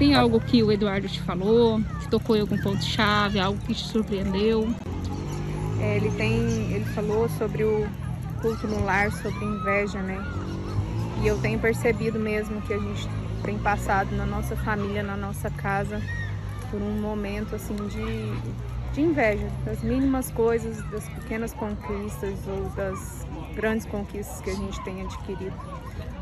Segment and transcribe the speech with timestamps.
[0.00, 3.84] Tem algo que o Eduardo te falou, que tocou em algum ponto-chave, algo que te
[3.84, 4.66] surpreendeu?
[5.78, 7.86] É, ele tem, ele falou sobre o
[8.40, 10.16] culto no lar, sobre inveja, né?
[11.22, 13.06] E eu tenho percebido mesmo que a gente
[13.44, 16.00] tem passado na nossa família, na nossa casa,
[16.70, 23.26] por um momento assim de, de inveja das mínimas coisas, das pequenas conquistas ou das
[23.54, 25.54] grandes conquistas que a gente tem adquirido.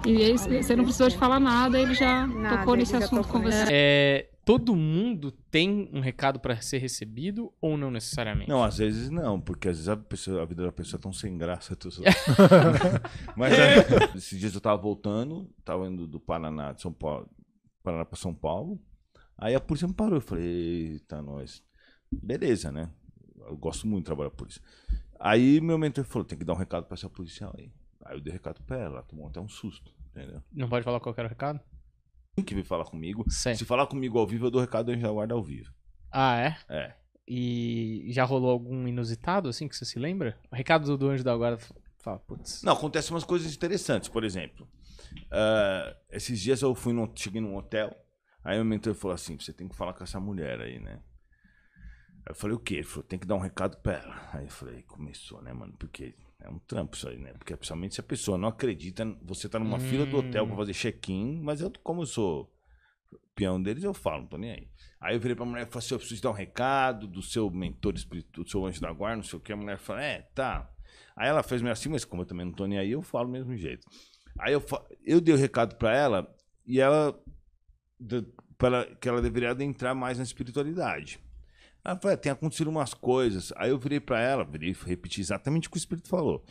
[0.07, 3.23] E aí, você não precisou de falar nada, ele já Nada, tocou nesse já assunto
[3.27, 3.65] tocou com você.
[3.71, 8.49] É, todo mundo tem um recado pra ser recebido ou não necessariamente?
[8.49, 11.13] Não, às vezes não, porque às vezes a, pessoa- a vida da pessoa é tão
[11.13, 11.77] sem graça.
[11.77, 11.89] tô.
[13.37, 13.77] Mas é,
[14.17, 17.29] esses dias eu tava voltando, tava indo do Paraná, de São Paulo,
[17.83, 18.81] Paraná pra São Paulo.
[19.37, 20.17] Aí a polícia me parou.
[20.17, 21.63] Eu falei, eita, nós.
[22.11, 22.91] Beleza, né?
[23.47, 24.61] Eu gosto muito de trabalhar por isso.
[25.21, 27.71] Aí meu mentor falou, tem que dar um recado pra essa policial aí.
[28.05, 30.43] Aí eu dei recado pra ela, ela tomou até um susto, entendeu?
[30.53, 31.61] Não pode falar qual que era o recado?
[32.35, 33.25] Tem que vir falar comigo.
[33.29, 33.55] Sei.
[33.55, 35.73] Se falar comigo ao vivo, eu dou recado e já guardo ao vivo.
[36.11, 36.57] Ah, é?
[36.69, 36.95] É.
[37.27, 40.39] E já rolou algum inusitado, assim, que você se lembra?
[40.51, 41.63] O recado do, Anjo da Guarda
[41.99, 42.63] fala, putz.
[42.63, 44.67] Não, acontecem umas coisas interessantes, por exemplo.
[45.31, 47.95] ah, esses dias eu fui num, cheguei num hotel,
[48.43, 51.03] aí o mentor falou assim, você tem que falar com essa mulher aí, né?
[52.25, 52.77] Aí eu falei, o quê?
[52.77, 54.31] Ele falou, tem que dar um recado pra ela.
[54.33, 55.75] Aí eu falei, começou, né, mano?
[55.79, 57.33] Porque é um trampo isso aí, né?
[57.35, 60.75] Porque principalmente se a pessoa não acredita, você tá numa fila do hotel pra fazer
[60.75, 62.53] check-in, mas eu, como eu sou
[63.35, 64.69] peão deles, eu falo, não tô nem aí.
[65.01, 67.51] Aí eu virei pra mulher e falei assim, eu preciso dar um recado do seu
[67.51, 69.53] mentor espiritual, do seu anjo da guarda, não sei o que.
[69.53, 70.71] A mulher falou, é, tá.
[71.17, 73.27] Aí ela fez meio assim, mas como eu também não tô nem aí, eu falo
[73.27, 73.87] do mesmo jeito.
[74.39, 74.65] Aí eu,
[75.05, 76.33] eu dei o recado pra ela
[76.67, 77.19] e ela,
[77.99, 78.27] de-
[78.57, 81.19] pra que ela deveria adentrar mais na espiritualidade.
[81.89, 83.51] Ela falou, é, tem acontecido umas coisas.
[83.57, 86.45] Aí eu virei pra ela, virei, repeti exatamente o que o espírito falou.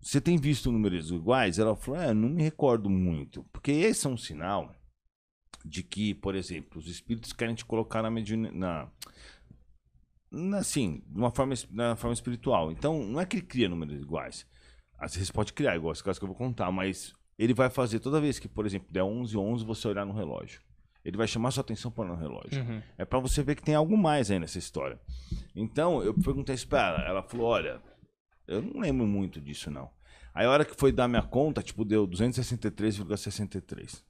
[0.00, 1.58] Você tem visto números iguais?
[1.58, 3.42] Ela falou, é, não me recordo muito.
[3.52, 4.72] Porque esse é um sinal
[5.64, 8.88] de que, por exemplo, os espíritos querem te colocar na.
[10.30, 12.70] Na, assim, de uma forma, na forma espiritual.
[12.70, 14.46] Então, não é que ele cria números iguais.
[14.96, 17.98] Às vezes pode criar, igual esse caso que eu vou contar, mas ele vai fazer
[17.98, 20.60] toda vez que, por exemplo, der 11 11 você olhar no relógio.
[21.08, 22.62] Ele vai chamar sua atenção para no relógio.
[22.62, 22.82] Uhum.
[22.98, 25.00] É pra você ver que tem algo mais aí nessa história.
[25.56, 27.00] Então, eu perguntei isso pra ela.
[27.00, 27.80] Ela falou: olha,
[28.46, 29.88] eu não lembro muito disso, não.
[30.34, 34.02] Aí a hora que foi dar minha conta, tipo, deu 263,63.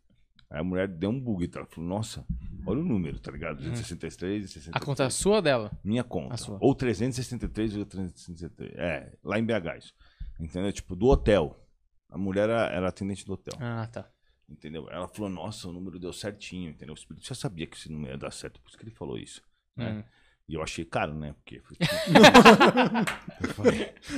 [0.50, 1.60] Aí a mulher deu um bug, tá?
[1.60, 2.26] Ela falou, nossa,
[2.66, 3.58] olha o número, tá ligado?
[3.58, 4.82] 263 e 63.
[4.82, 5.70] A conta é sua ou dela?
[5.84, 6.34] Minha conta.
[6.34, 6.58] A sua.
[6.60, 8.72] Ou 363,363.
[8.74, 9.94] É, lá em BH isso.
[10.40, 10.72] Entendeu?
[10.72, 11.64] Tipo, do hotel.
[12.10, 13.54] A mulher era, era atendente do hotel.
[13.60, 14.10] Ah, tá.
[14.48, 14.88] Entendeu?
[14.90, 16.94] Ela falou, nossa, o número deu certinho, entendeu?
[16.94, 19.18] O espírito já sabia que esse número ia dar certo, por isso que ele falou
[19.18, 19.42] isso.
[19.76, 19.92] né?
[19.92, 20.04] Hum.
[20.48, 21.34] E eu achei caro, né?
[21.34, 21.60] Porque.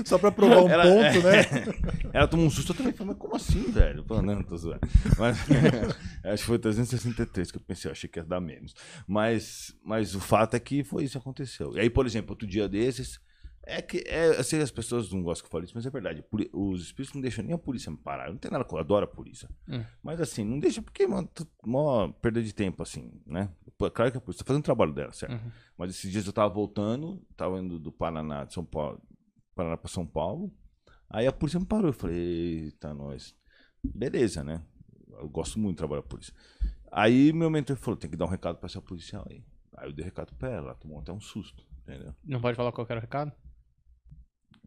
[0.04, 1.42] Só pra provar um Ela- ponto, né?
[2.14, 4.00] Ela tomou um susto, eu também falei, mas como assim, velho?
[4.00, 4.80] Eu falei, não, tô zoando.
[5.18, 5.38] Mas,
[6.24, 8.74] acho que foi 363 que eu pensei, eu achei que ia dar menos.
[9.08, 11.76] Mas, mas o fato é que foi isso que aconteceu.
[11.76, 13.20] E aí, por exemplo, outro dia desses,
[13.66, 15.84] é que, é, eu sei que as pessoas não gostam que eu fale isso, mas
[15.84, 16.24] é verdade.
[16.52, 18.26] Os espíritos não deixam nem a polícia me parar.
[18.26, 19.48] Eu não tenho nada com eu adoro a polícia.
[19.68, 19.84] Hum.
[20.02, 21.28] Mas assim, não deixa porque, mano,
[21.64, 23.50] mó perda de tempo, assim, né?
[23.76, 25.32] Pô, Claro que a polícia tá fazendo o trabalho dela, certo?
[25.32, 25.52] Uhum.
[25.76, 29.00] Mas esses dias eu tava voltando, tava indo do Paraná, de São Paulo,
[29.54, 30.52] Paraná pra São Paulo.
[31.08, 31.88] Aí a polícia me parou.
[31.88, 32.16] Eu falei,
[32.64, 33.34] eita, nós.
[33.82, 34.62] Beleza, né?
[35.18, 36.32] Eu gosto muito de trabalhar por isso.
[36.90, 39.44] Aí meu mentor falou, tem que dar um recado pra essa policial aí.
[39.76, 42.14] Aí eu dei recado pra ela, ela tomou até um susto, entendeu?
[42.24, 43.32] Não pode falar qual que era o recado?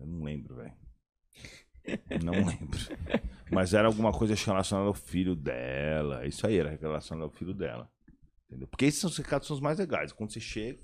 [0.03, 0.73] Eu não lembro, velho.
[2.23, 2.79] Não lembro.
[3.49, 6.25] Mas era alguma coisa relacionada ao filho dela.
[6.27, 7.89] Isso aí era relacionado ao filho dela.
[8.47, 8.67] Entendeu?
[8.67, 10.11] Porque esses são os recados são os mais legais.
[10.11, 10.79] Quando você chega,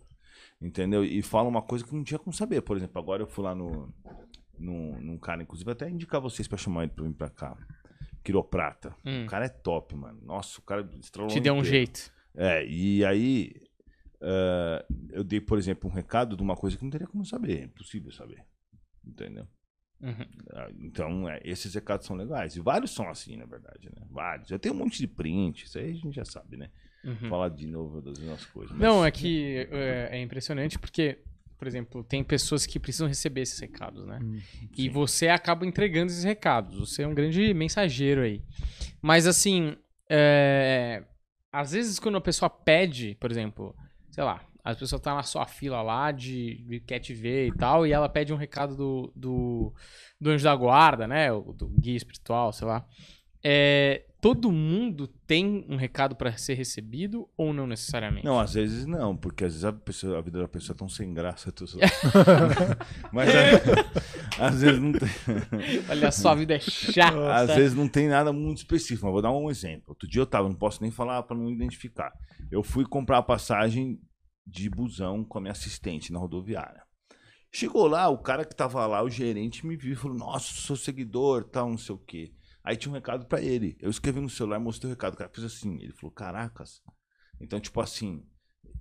[0.62, 1.04] entendeu?
[1.04, 2.62] E fala uma coisa que não tinha como saber.
[2.62, 3.94] Por exemplo, agora eu fui lá no,
[4.58, 7.58] no, num cara, inclusive, até indicar vocês pra chamar ele pra vir pra cá.
[8.24, 8.96] Quiroprata.
[9.06, 9.26] Hum.
[9.26, 10.20] O cara é top, mano.
[10.24, 11.76] Nossa, o cara estralou Te deu um inteiro.
[11.76, 12.12] jeito.
[12.36, 13.54] É, e aí
[14.22, 17.62] eh, eu dei, por exemplo, um recado de uma coisa que não teria como saber.
[17.62, 18.44] É impossível saber.
[19.06, 19.48] Entendeu?
[20.02, 20.26] Uhum.
[20.54, 22.56] Ah, Então, é, esses recados são legais.
[22.56, 24.06] E vários são assim, na verdade, né?
[24.10, 24.50] Vários.
[24.50, 26.70] Eu tenho um monte de print, isso aí a gente já sabe, né?
[27.04, 27.30] Uhum.
[27.30, 28.72] Falar de novo das mesmas coisas.
[28.72, 31.20] mas- Não, é que é, é impressionante porque,
[31.58, 34.20] por exemplo, tem pessoas que precisam receber esses recados, né?
[34.78, 34.90] E sim.
[34.90, 36.78] você acaba entregando esses recados.
[36.80, 38.42] Você é um grande mensageiro aí.
[39.02, 39.76] Mas assim,
[40.10, 41.04] é,
[41.52, 43.76] às vezes quando a pessoa pede, por exemplo,
[44.12, 47.52] sei lá, a pessoa tá na sua fila lá de, de quer te ver e
[47.56, 49.74] tal, e ela pede um recado do, do,
[50.20, 51.32] do anjo da guarda, né?
[51.32, 52.86] O do guia espiritual, sei lá.
[53.42, 58.26] É, todo mundo tem um recado pra ser recebido ou não necessariamente?
[58.26, 60.90] Não, às vezes não, porque às vezes a, pessoa- a vida da pessoa é tão
[60.90, 61.54] sem graça.
[61.66, 61.86] zoando.
[63.14, 63.54] Mas é,
[64.38, 65.08] Às vezes não tem.
[65.90, 67.34] Olha, a sua vida é chata.
[67.34, 69.86] Às vezes não tem nada muito específico, mas vou dar um exemplo.
[69.88, 72.12] Outro dia eu tava, não posso nem falar para não identificar.
[72.52, 74.00] Eu fui comprar a passagem
[74.50, 76.84] de busão com a minha assistente na rodoviária.
[77.52, 80.76] Chegou lá, o cara que tava lá, o gerente, me viu e falou: Nossa, sou
[80.76, 82.34] seguidor, tal, não sei o quê.
[82.64, 83.76] Aí tinha um recado para ele.
[83.80, 85.14] Eu escrevi no celular, mostrei o recado.
[85.14, 85.76] O cara fez assim.
[85.82, 86.82] Ele falou: Caracas.
[87.42, 88.24] Então, tipo assim,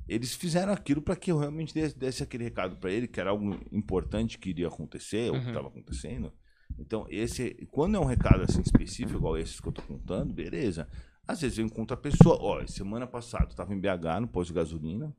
[0.07, 3.31] eles fizeram aquilo para que eu realmente desse, desse aquele recado para ele, que era
[3.31, 5.49] algo importante que iria acontecer, ou que Uhum.
[5.49, 6.33] estava acontecendo.
[6.79, 10.87] Então, esse, quando é um recado assim específico, igual esse que eu tô contando, beleza.
[11.27, 14.49] Às vezes eu encontro a pessoa, ó, semana passada eu tava em BH, no posto
[14.49, 15.15] de gasolina,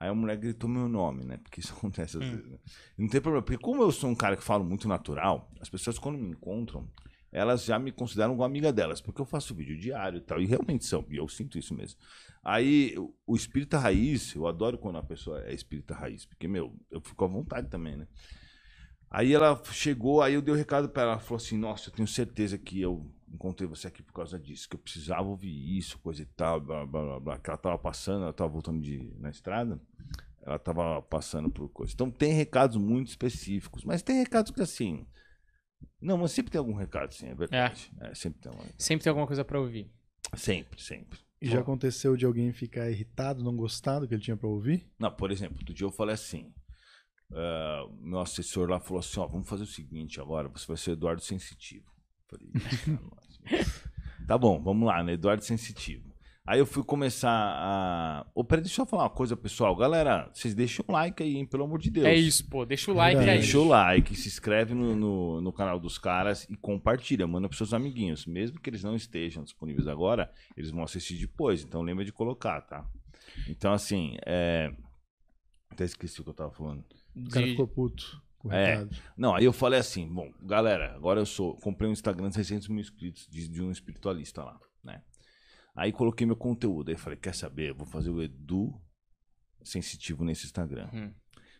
[0.00, 1.36] aí a mulher gritou meu nome, né?
[1.38, 2.30] Porque isso acontece às Hum.
[2.30, 2.58] vezes, né?
[2.98, 5.98] Não tem problema, porque como eu sou um cara que falo muito natural, as pessoas
[5.98, 6.88] quando me encontram,
[7.32, 10.46] elas já me consideram uma amiga delas, porque eu faço vídeo diário e tal, e
[10.46, 12.00] realmente são, e eu sinto isso mesmo.
[12.42, 17.00] Aí, o- espírita raiz, eu adoro quando a pessoa é espírita raiz, porque, meu, eu
[17.00, 18.08] fico à vontade também, né?
[19.10, 21.92] Aí ela chegou, aí eu dei o recado pra ela, ela falou assim, nossa, eu
[21.92, 25.98] tenho certeza que eu encontrei você aqui por causa disso, que eu precisava ouvir isso,
[25.98, 27.38] coisa e tal, blá, blá, blá, blá.
[27.38, 29.80] Que ela tava passando, ela tava voltando de, na estrada,
[30.42, 31.92] ela tava passando por coisa.
[31.92, 35.06] Então tem recados muito específicos, mas tem recados que assim...
[36.00, 37.92] Não, mas sempre tem algum recado, sim, é verdade.
[38.00, 38.74] É, sempre tem recado.
[38.78, 39.90] Sempre tem alguma coisa pra ouvir.
[40.34, 41.18] Sempre, sempre.
[41.40, 44.86] E já aconteceu de alguém ficar irritado, não gostar do que ele tinha pra ouvir?
[44.98, 46.52] Não, por exemplo, outro dia eu falei assim.
[47.32, 50.92] ah, meu assessor lá falou assim: ó, vamos fazer o seguinte agora, você vai ser
[50.92, 51.90] Eduardo Sensitivo.
[52.28, 52.50] Falei,
[54.28, 55.14] tá bom, vamos lá, né?
[55.14, 56.09] Eduardo Sensitivo.
[56.50, 58.26] Aí eu fui começar a.
[58.34, 59.76] Ô, peraí, deixa eu falar uma coisa, pessoal.
[59.76, 62.04] Galera, vocês deixem um like aí, hein, pelo amor de Deus.
[62.08, 62.66] É isso, pô.
[62.66, 63.36] Deixa o like Verdade.
[63.38, 63.42] aí.
[63.42, 67.56] Deixa o like, se inscreve no, no, no canal dos caras e compartilha, manda pros
[67.56, 68.26] seus amiguinhos.
[68.26, 71.62] Mesmo que eles não estejam disponíveis agora, eles vão assistir depois.
[71.62, 72.84] Então lembra de colocar, tá?
[73.48, 74.72] Então, assim, é.
[75.70, 76.84] Até esqueci o que eu tava falando.
[77.14, 78.88] O cara De- ficou puto o É.
[79.16, 81.54] Não, aí eu falei assim, bom, galera, agora eu sou.
[81.58, 85.00] Comprei um Instagram de 600 mil inscritos de, de um espiritualista lá, né?
[85.74, 86.90] Aí coloquei meu conteúdo.
[86.90, 87.72] Aí falei, quer saber?
[87.72, 88.80] Vou fazer o Edu
[89.62, 90.88] Sensitivo nesse Instagram.
[90.92, 91.12] Hum.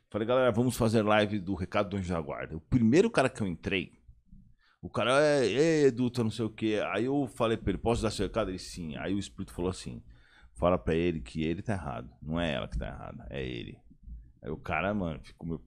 [0.08, 2.56] Falei, galera, vamos fazer live do Recado do Anjo da Guarda.
[2.56, 3.92] O primeiro cara que eu entrei,
[4.82, 6.80] o cara, é, é Edu, tá não sei o quê.
[6.92, 8.50] Aí eu falei pra ele, posso dar seu recado?
[8.50, 8.96] Ele, sim.
[8.96, 10.02] Aí o Espírito falou assim,
[10.54, 12.10] fala pra ele que ele tá errado.
[12.20, 13.78] Não é ela que tá errada, é ele.
[14.42, 15.60] Aí o cara, mano, ficou meio...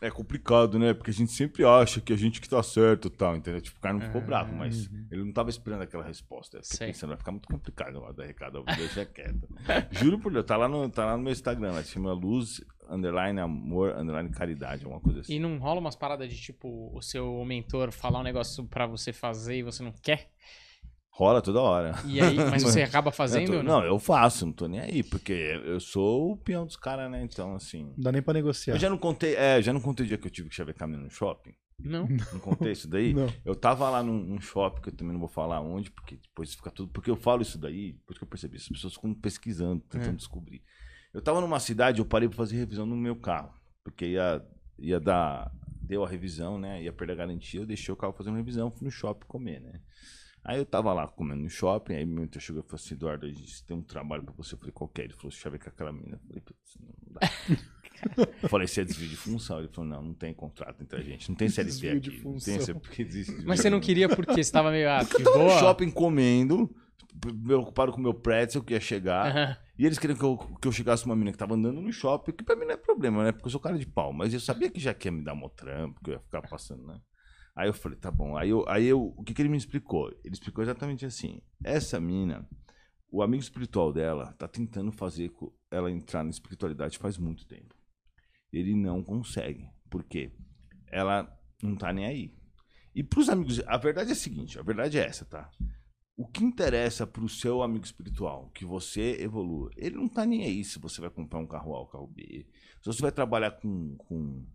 [0.00, 0.94] é- complicado, né?
[0.94, 3.60] Porque a gente sempre acha que a gente que tá certo e tal, entendeu?
[3.60, 6.58] Tipo, o cara não ficou bravo, mas ele não tava esperando aquela resposta.
[6.58, 9.48] Eu fiquei pensando, vai ficar muito complicado agora dar recado, eu vou deixar quieto.
[9.92, 13.40] Juro por Deus, tá lá no, tá lá no meu Instagram, lá, chama Luz, underline
[13.40, 15.34] amor, underline caridade, alguma coisa assim.
[15.34, 19.12] E não rola umas paradas de tipo, o seu mentor falar um negócio pra você
[19.12, 20.30] fazer e você não quer?
[21.12, 21.92] Rola toda hora.
[22.06, 23.80] E aí, mas você acaba Eu fazendo tô- não?
[23.80, 25.32] não, eu faço, não tô nem aí, porque
[25.64, 27.22] eu sou o peão dos caras, né?
[27.22, 27.84] Então, assim.
[27.86, 28.74] Não dá nem pra negociar.
[28.74, 30.86] Eu já não contei, é, já não contei o dia que eu tive que chavecar
[30.88, 31.52] menino no shopping.
[31.78, 32.06] Não.
[32.32, 33.12] Não contei isso daí?
[33.14, 33.26] Não.
[33.44, 36.54] Eu tava lá num, num shopping, que eu também não vou falar onde, porque depois
[36.54, 36.92] fica tudo.
[36.92, 40.16] Porque eu falo isso daí, depois que eu percebi, as pessoas ficam pesquisando, tentando É.
[40.16, 40.62] descobrir.
[41.12, 43.52] Eu tava numa cidade, eu parei pra fazer revisão no meu carro.
[43.82, 44.44] Porque ia,
[44.78, 45.50] ia dar.
[45.82, 46.82] Deu a revisão, né?
[46.82, 49.80] Ia perder a garantia, eu deixei o carro fazendo revisão, fui no shopping comer, né?
[50.42, 53.26] Aí eu tava lá comendo no shopping, aí meu mentor chegou e falou assim, Eduardo,
[53.26, 54.54] a gente tem um trabalho pra você.
[54.54, 55.04] Eu falei, qualquer?
[55.04, 56.16] Ele falou, chave com aquela mina.
[56.16, 57.20] Eu falei, putz, não dá.
[58.42, 59.58] Eu falei, se é desvio de função.
[59.58, 62.24] Ele falou, não, não tem contrato entre a gente, não tem CLT Desvio de aqui.
[62.24, 65.20] Não tem porque existe desvio Mas você não queria porque você tava meio ah, Porque
[65.20, 65.54] eu tava boa?
[65.54, 66.74] no shopping comendo,
[67.44, 69.60] preocupado com o meu pretzel que ia chegar.
[69.78, 72.32] E eles queriam que eu, que eu chegasse uma menina que tava andando no shopping,
[72.32, 73.32] que pra mim não é problema, né?
[73.32, 74.12] Porque eu sou cara de pau.
[74.12, 76.86] Mas eu sabia que já quer me dar um trampo, que eu ia ficar passando,
[76.86, 77.00] né?
[77.60, 78.38] Aí eu falei, tá bom.
[78.38, 80.08] Aí eu, aí eu o que, que ele me explicou?
[80.24, 82.48] Ele explicou exatamente assim: essa mina,
[83.12, 85.30] o amigo espiritual dela, tá tentando fazer
[85.70, 87.74] ela entrar na espiritualidade faz muito tempo.
[88.50, 89.68] Ele não consegue.
[89.90, 90.32] Por quê?
[90.90, 91.30] Ela
[91.62, 92.34] não tá nem aí.
[92.94, 95.50] E pros amigos, a verdade é a seguinte: a verdade é essa, tá?
[96.16, 100.64] O que interessa pro seu amigo espiritual, que você evolua, ele não tá nem aí
[100.64, 102.46] se você vai comprar um carro A ou carro B,
[102.80, 104.46] se você vai trabalhar com, com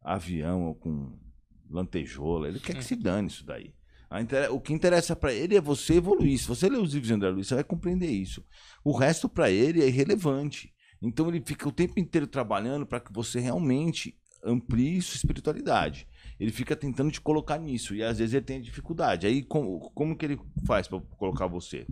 [0.00, 1.27] avião ou com
[1.70, 3.72] lantejola, ele quer que se dane isso daí.
[4.20, 6.38] Inter- O que interessa pra ele é você evoluir.
[6.38, 8.42] Se você ler os livros de André Luiz, você vai compreender isso.
[8.82, 10.72] O resto pra ele é irrelevante.
[11.02, 16.08] Então ele fica o tempo inteiro trabalhando para que você realmente amplie sua espiritualidade.
[16.40, 19.26] Ele fica tentando te colocar nisso e às vezes ele tem dificuldade.
[19.26, 21.86] Aí como, como que ele faz para colocar você?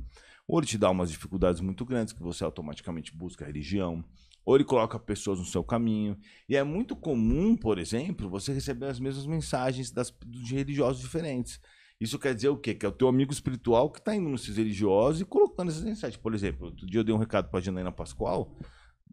[0.48, 4.02] Ou ele te dá umas dificuldades muito grandes que você automaticamente busca a religião,
[4.46, 6.16] ou ele coloca pessoas no seu caminho.
[6.48, 11.60] E é muito comum, por exemplo, você receber as mesmas mensagens das, de religiosos diferentes.
[12.00, 12.72] Isso quer dizer o quê?
[12.72, 16.16] Que é o teu amigo espiritual que está indo nesses religiosos e colocando essas mensagens.
[16.16, 18.56] Por exemplo, outro dia eu dei um recado para a Janaína Pascoal,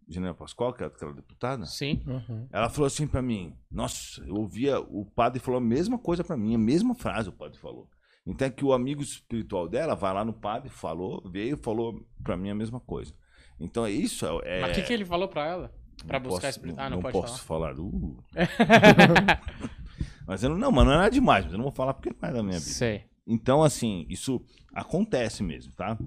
[0.08, 2.04] Janela Pascoal, que é aquela deputada, Sim.
[2.06, 2.48] Uhum.
[2.52, 6.38] ela falou assim pra mim: Nossa, eu ouvia o padre falou a mesma coisa pra
[6.38, 7.90] mim, a mesma frase o padre falou.
[8.26, 12.06] Então é que o amigo espiritual dela vai lá no padre, falou, veio e falou
[12.24, 13.14] pra mim a mesma coisa.
[13.60, 14.26] Então é isso.
[14.44, 15.72] É, Mas o que, que ele falou pra ela?
[16.06, 16.52] Pra não buscar?
[16.64, 17.74] Não, Ah, não, não pode posso falar.
[17.78, 18.18] Uh.
[20.28, 22.10] mas eu não, não, mas não é nada demais, mas eu não vou falar porque
[22.22, 22.72] não é da minha vida.
[22.72, 23.06] Sei.
[23.26, 24.42] Então, assim, isso
[24.74, 25.98] acontece mesmo, tá?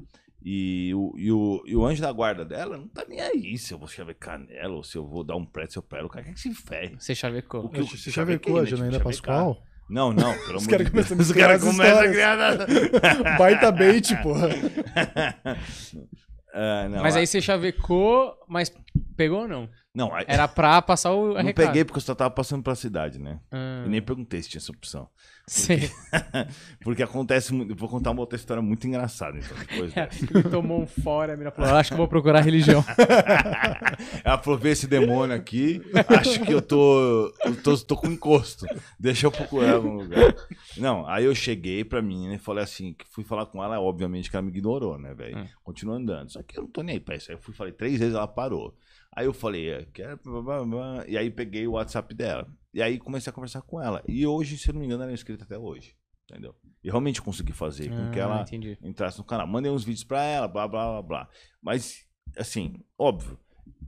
[0.48, 3.74] E o, e, o, e o anjo da guarda dela não tá nem aí se
[3.74, 6.06] eu vou chavecar nela ou se eu vou dar um pré se eu pego.
[6.06, 6.94] O cara quer que se ferre.
[7.00, 7.64] Você chavecou.
[7.64, 8.66] O que eu Você chavecou a né?
[8.66, 9.36] Tipo, Janaína chavecar.
[9.36, 9.62] Pascoal?
[9.88, 11.30] Não, não, pelo amor de começam Deus.
[11.30, 12.36] Os caras as começam a criar.
[13.38, 14.48] Baita bait, porra.
[16.58, 18.72] Ah, não, Mas aí você chavecou, mas
[19.16, 19.68] pegou ou não?
[19.94, 21.66] Não, aí- Era pra passar o não recado.
[21.66, 23.40] peguei porque eu só tava passando pela cidade, né?
[23.50, 25.08] Ah, E nem perguntei se tinha essa opção.
[25.48, 25.78] Sim.
[26.82, 27.70] Porque acontece muito.
[27.72, 30.24] eu Vou contar uma outra história muito engraçada, então, depois dessa.
[30.24, 32.84] Ele tomou um fora, a mina falou, acho que eu vou procurar religião.
[34.24, 35.80] Ela falou, vê esse demônio aqui,
[36.18, 38.66] acho que eu tô, eu tô, tô com encosto.
[38.98, 40.34] Deixa eu procurar algum lugar.
[40.76, 44.28] Não, aí eu cheguei pra menina e falei assim, que fui falar com ela, obviamente
[44.30, 45.38] que ela me ignorou, né, velho?
[45.38, 45.46] Hum.
[45.62, 46.30] Continua andando.
[46.32, 47.30] Só que eu não tô nem aí pra isso.
[47.30, 48.74] Aí eu fui falei três vezes, ela parou.
[49.16, 50.20] Aí eu falei, é, quero...
[51.08, 52.46] E aí peguei o WhatsApp dela.
[52.74, 54.02] E aí comecei a conversar com ela.
[54.06, 55.96] E hoje, se eu não me engano, ela é inscrita até hoje.
[56.30, 56.54] Entendeu?
[56.84, 58.76] E realmente consegui fazer com que Ah, ela entendi.
[58.82, 59.46] entrasse no canal.
[59.46, 61.28] Mandei uns vídeos pra ela, blá, blá, blá, blá.
[61.62, 62.04] Mas,
[62.36, 63.38] assim, óbvio,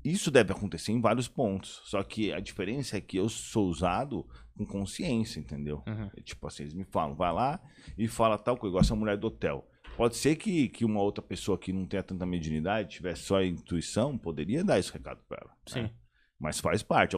[0.04, 1.82] isso deve acontecer em vários pontos.
[1.84, 4.24] Só que a diferença é que eu sou usado
[4.56, 5.82] com consciência, entendeu?
[5.86, 6.10] Uhum.
[6.16, 7.60] É Tipo assim, eles me falam, vai lá
[7.98, 9.68] e fala tal coisa, igual essa mulher do hotel.
[9.98, 13.44] Pode ser que, que uma outra pessoa que não tenha tanta mediunidade, tivesse só a
[13.44, 15.50] intuição, poderia dar esse recado pra ela.
[15.66, 15.82] Sim.
[15.82, 15.90] né?
[16.38, 17.16] Mas faz parte.